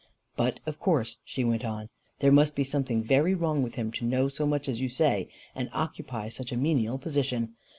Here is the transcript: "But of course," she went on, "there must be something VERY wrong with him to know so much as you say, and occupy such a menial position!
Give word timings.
"But 0.35 0.61
of 0.65 0.79
course," 0.79 1.17
she 1.23 1.43
went 1.43 1.63
on, 1.63 1.87
"there 2.21 2.31
must 2.31 2.55
be 2.55 2.63
something 2.63 3.03
VERY 3.03 3.35
wrong 3.35 3.61
with 3.61 3.75
him 3.75 3.91
to 3.91 4.03
know 4.03 4.29
so 4.29 4.47
much 4.47 4.67
as 4.67 4.81
you 4.81 4.89
say, 4.89 5.29
and 5.53 5.69
occupy 5.73 6.29
such 6.29 6.51
a 6.51 6.57
menial 6.57 6.97
position! 6.97 7.53